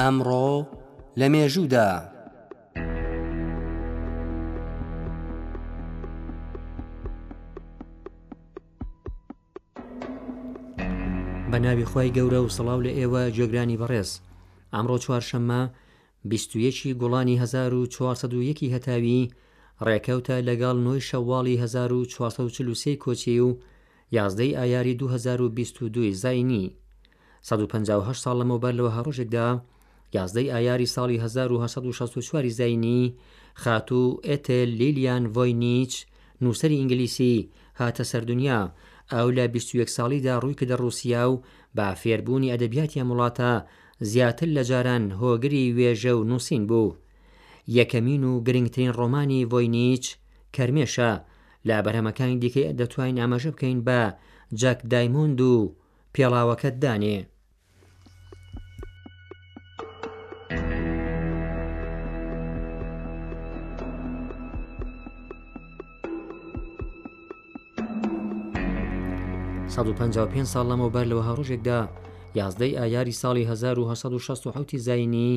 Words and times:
ئەمڕۆ 0.00 0.48
لە 1.20 1.26
مێژوودا. 1.32 1.88
بە 2.00 2.06
ناوی 11.64 11.84
خی 11.90 12.10
گەورە 12.16 12.40
و 12.42 12.48
سڵاو 12.56 12.80
لە 12.86 12.92
ئێوە 12.98 13.22
جێگرانی 13.36 13.80
بەڕێز 13.80 14.10
ئەمڕۆ 14.74 14.96
چوارشەممە 15.04 15.62
بیستویەکی 16.30 16.96
گوڵانی 17.00 17.36
1940 17.42 18.70
هەتاوی 18.74 19.22
ڕێکەوتە 19.86 20.36
لەگەڵ 20.48 20.76
نوۆی 20.84 21.06
شەواڵی 21.08 21.56
1940 21.62 22.96
کۆچی 23.04 23.36
و 23.40 23.48
یازدەی 24.16 24.56
ئایاری 24.60 24.94
2022 25.00 26.12
زینی 26.22 26.64
158 27.42 28.22
ساڵ 28.24 28.34
لەمەوبەر 28.40 28.72
لەوە 28.78 28.92
هەڕۆژێکدا 28.96 29.48
یازدەی 30.14 30.50
ئایاری 30.54 30.86
ساڵی 30.94 31.16
1964 31.22 32.48
زینی 32.58 33.02
خاتوو 33.62 34.18
ئێتل 34.28 34.68
لیلیان 34.80 35.22
ڤۆینیچ 35.34 35.92
نووسری 36.42 36.76
ئینگلیسی 36.80 37.34
هاتە 37.80 38.02
سەردونیا 38.10 38.60
ئەو 39.12 39.28
لە 39.36 39.44
21 39.54 39.88
ساڵیدا 39.96 40.34
ڕووی 40.42 40.58
کردە 40.60 40.76
رووسیا 40.82 41.24
و 41.30 41.42
با 41.76 41.88
فێربوونی 42.00 42.52
ئەدەبیاتی 42.52 43.06
وڵاتە 43.10 43.52
زیاتر 44.10 44.48
لە 44.56 44.62
جاران 44.70 45.04
هۆگری 45.20 45.64
وێژە 45.76 46.12
و 46.16 46.26
نووسین 46.30 46.62
بوو. 46.68 46.90
یەکەمین 47.78 48.22
و 48.30 48.32
گرنگترین 48.46 48.90
ڕۆمانی 48.98 49.46
ڤۆینیچ 49.50 50.04
کەرمێشە 50.54 51.12
لە 51.68 51.76
بەرهەمەکانی 51.84 52.40
دیکەی 52.42 52.74
دەتوانین 52.80 53.20
ئاماژە 53.22 53.50
بکەین 53.54 53.78
بە 53.86 54.00
جەک 54.60 54.78
دایموند 54.92 55.40
و 55.40 55.54
پێڵاوەکەت 56.14 56.76
دانێ. 56.84 57.18
155 69.76 70.48
ساڵ 70.52 70.64
لەمەوبەر 70.70 71.04
لەوە 71.10 71.22
هەڕۆژێکدا 71.28 71.80
یازدەی 72.38 72.76
ئایاری 72.80 73.18
ساڵی 73.22 73.44
1960 73.52 74.76
زینی 74.86 75.32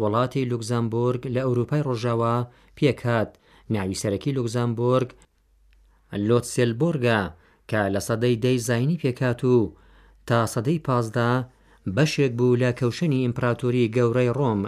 وڵاتی 0.00 0.48
لوکزامبورگ 0.50 1.22
لە 1.34 1.40
ئەوروپای 1.46 1.82
ڕۆژاوە 1.88 2.34
پێکات 2.78 3.30
ناوی 3.74 4.00
سەرەکی 4.02 4.34
لوکزامبورگ 4.38 5.08
لۆتسلبۆرگە 6.28 7.20
کە 7.70 7.80
لە 7.94 8.00
سەدەی 8.08 8.40
دەی 8.44 8.58
زینی 8.68 9.00
پێکات 9.02 9.40
و 9.44 9.56
تا 10.28 10.38
سەدەی 10.54 10.80
پازدا 10.88 11.32
بەشێک 11.96 12.32
بوو 12.38 12.58
لە 12.62 12.70
کەوشنی 12.80 13.22
ئیمپراتوری 13.24 13.90
گەورەی 13.96 14.34
ڕۆم. 14.38 14.60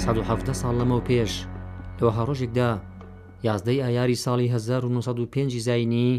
1970 0.00 0.54
ساڵ 0.62 0.74
لەمەو 0.80 1.00
پێش 1.08 1.32
لەوەها 1.98 2.22
ڕۆژێکدا 2.28 2.68
یازدەی 3.46 3.82
ئایاری 3.84 4.20
ساڵی 4.24 4.46
1995 4.54 5.58
زینی 5.66 6.10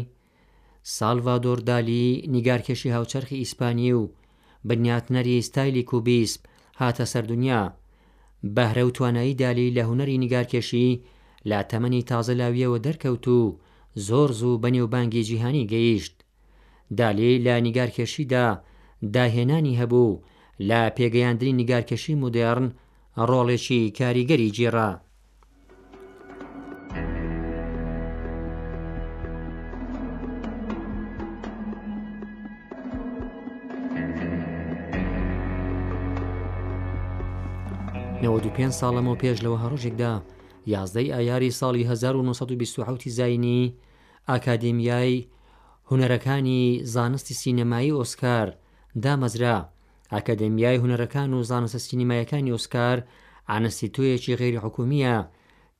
سالڤادۆر 0.96 1.58
دالی 1.70 2.04
نیگارکێشی 2.34 2.94
هاوچەرخی 2.96 3.40
ئیسپانی 3.42 3.90
و 3.92 4.02
بنیاتنەری 4.68 5.36
ستایلی 5.48 5.82
کوبیسم 5.90 6.40
هاتە 6.80 7.04
سەردونیا 7.12 7.62
بەهرە 8.56 8.82
و 8.88 8.94
توانایی 8.96 9.34
دالی 9.42 9.74
لە 9.76 9.80
هوەری 9.88 10.16
نیگارکێشی 10.24 10.88
لا 11.50 11.60
تەمەنی 11.70 12.02
تازەلاویەوە 12.10 12.78
دەرکەوت 12.86 13.26
و 13.38 13.40
زۆر 14.08 14.28
زوو 14.40 14.60
بەنێوبانگی 14.64 15.22
جیهانی 15.28 15.66
گەیشت 15.72 16.14
دالی 16.98 17.32
لا 17.46 17.54
نیگارکێشیدا 17.66 18.44
داهێنانی 19.14 19.76
هەبوو 19.80 20.20
لا 20.68 20.80
پێگەیاندنی 20.96 21.52
نیگارکێشی 21.60 22.14
مدێرن 22.24 22.68
ڕۆڵێکی 23.28 23.80
کاریگەری 23.98 24.52
جێڕا. 24.56 24.90
پێ 38.58 38.68
ساڵەمەوە 38.80 39.20
پێش 39.22 39.38
لەوە 39.44 39.58
هەڕۆژێکدا 39.62 40.12
یازدەی 40.74 41.12
ئایاری 41.14 41.50
ساڵی 41.60 41.84
1920 41.90 43.08
زینی 43.16 43.62
ئاکادمیای 44.28 45.12
هوەرەکانی 45.90 46.62
زانستی 46.92 47.34
سینەمایی 47.42 47.94
ئۆسکار 47.98 48.48
دامەزرا 49.04 49.56
ئاکەدەمیای 50.12 50.80
هوەرەکان 50.82 51.30
و 51.36 51.40
زانستە 51.50 51.80
سینیمایەکانی 51.86 52.52
ئۆسکار 52.54 52.98
ئانەستیتویەکی 53.50 54.36
غێری 54.40 54.62
حکوومیە 54.64 55.16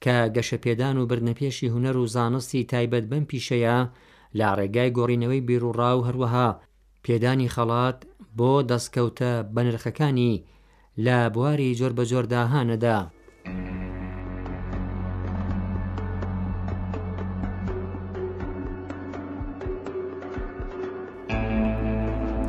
کە 0.03 0.16
گەشە 0.37 0.59
پێدان 0.65 0.97
و 0.98 1.09
برنەپێشی 1.10 1.72
هوەر 1.75 1.97
و 1.98 2.06
زانستی 2.16 2.62
تایبەت 2.72 3.04
بەم 3.10 3.25
پیشەیە 3.31 3.78
لا 4.38 4.50
ڕێگای 4.59 4.91
گۆڕینەوەی 4.97 5.44
بیرروڕاو 5.48 6.04
هەروەها 6.09 6.48
پێدانی 7.04 7.53
خەڵات 7.54 7.98
بۆ 8.38 8.53
دەستکەوتە 8.70 9.32
بەنرخەکانی 9.54 10.34
لە 11.04 11.19
بواری 11.34 11.76
جۆر 11.78 11.93
بە 11.99 12.04
جۆرداهانەدا. 12.10 12.99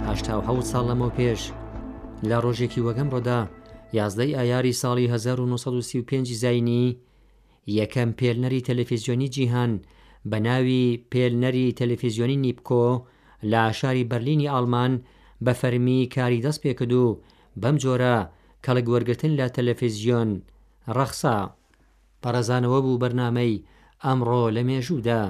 هشتا 0.09 0.33
و 0.39 0.45
حەوت 0.47 0.65
ساڵ 0.71 0.83
لەمەەوە 0.89 1.13
پێش 1.17 1.41
لە 2.29 2.37
ڕۆژێکی 2.45 2.83
وەگەم 2.87 3.07
ڕۆدا 3.13 3.39
یازدەی 3.97 4.35
ئایاری 4.39 4.77
ساڵی 4.81 5.05
1935 5.13 6.25
زینی 6.43 6.85
یەکەم 7.79 8.09
پێلنەری 8.19 8.65
تەلەفیزیۆنی 8.69 9.31
جیهان 9.35 9.71
بە 10.29 10.37
ناوی 10.47 10.83
پێلنەری 11.11 11.75
تەلەفیزیۆنی 11.79 12.41
نیپکۆ 12.45 12.87
لە 13.51 13.61
شاری 13.79 14.07
بەرلینی 14.11 14.51
ئالمان 14.53 14.93
بە 15.45 15.53
فەرمی 15.61 16.09
کاری 16.15 16.43
دەست 16.45 16.59
پێکردو 16.63 17.05
بەم 17.61 17.75
جۆرە 17.83 18.17
کەڵک 18.65 18.85
وەرگتن 18.93 19.31
لە 19.39 19.47
تەلەفیزیۆن 19.55 20.29
ڕەخسا 20.97 21.37
پەرەزانەوە 22.21 22.79
بوو 22.85 23.01
بەرنامەی 23.03 23.53
ئەمڕۆ 24.03 24.43
لە 24.55 24.61
مێژوودا. 24.67 25.23